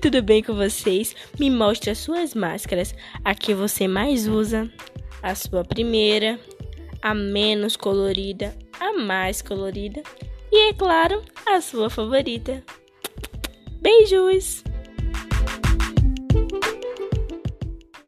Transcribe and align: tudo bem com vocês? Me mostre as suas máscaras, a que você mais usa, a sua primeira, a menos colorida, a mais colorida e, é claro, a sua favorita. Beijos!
tudo 0.00 0.22
bem 0.22 0.42
com 0.42 0.54
vocês? 0.54 1.14
Me 1.38 1.50
mostre 1.50 1.90
as 1.90 1.98
suas 1.98 2.34
máscaras, 2.34 2.94
a 3.24 3.34
que 3.34 3.54
você 3.54 3.88
mais 3.88 4.26
usa, 4.26 4.70
a 5.22 5.34
sua 5.34 5.64
primeira, 5.64 6.38
a 7.00 7.14
menos 7.14 7.76
colorida, 7.76 8.56
a 8.78 8.92
mais 8.92 9.42
colorida 9.42 10.02
e, 10.50 10.70
é 10.70 10.72
claro, 10.72 11.22
a 11.46 11.60
sua 11.60 11.88
favorita. 11.88 12.62
Beijos! 13.80 14.62